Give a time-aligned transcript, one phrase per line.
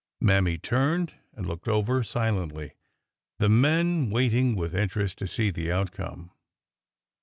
[0.19, 2.71] Mammy turned and looked him over silently,
[3.37, 6.31] the men waiting with interest to see the outcome.